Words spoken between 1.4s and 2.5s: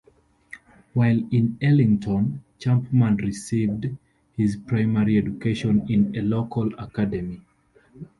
Ellington,